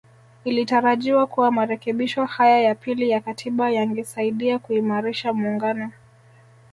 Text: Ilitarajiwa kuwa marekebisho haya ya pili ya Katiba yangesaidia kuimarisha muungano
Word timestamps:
Ilitarajiwa 0.43 1.27
kuwa 1.27 1.51
marekebisho 1.51 2.25
haya 2.25 2.61
ya 2.61 2.75
pili 2.75 3.09
ya 3.09 3.19
Katiba 3.21 3.71
yangesaidia 3.71 4.59
kuimarisha 4.59 5.33
muungano 5.33 5.91